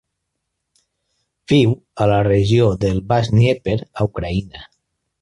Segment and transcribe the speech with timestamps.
[1.53, 4.69] Viu a la regió del baix Dnièper, a Ucraïna.